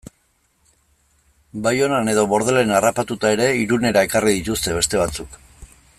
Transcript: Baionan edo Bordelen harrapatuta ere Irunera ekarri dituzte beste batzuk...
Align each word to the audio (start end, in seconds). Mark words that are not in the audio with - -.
Baionan 1.67 2.09
edo 2.15 2.23
Bordelen 2.33 2.73
harrapatuta 2.79 3.35
ere 3.37 3.49
Irunera 3.65 4.07
ekarri 4.11 4.37
dituzte 4.39 4.79
beste 4.81 5.03
batzuk... 5.05 5.41